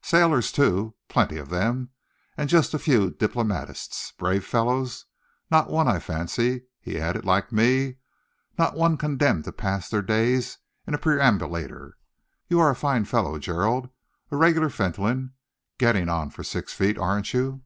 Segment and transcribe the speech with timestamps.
[0.00, 1.90] Sailors, too plenty of them
[2.38, 4.12] and just a few diplomatists.
[4.12, 5.04] Brave fellows!
[5.50, 7.96] Not one, I fancy," he added, "like me
[8.58, 11.98] not one condemned to pass their days in a perambulator.
[12.48, 13.90] You are a fine fellow, Gerald
[14.30, 15.32] a regular Fentolin.
[15.76, 17.60] Getting on for six feet, aren't you?"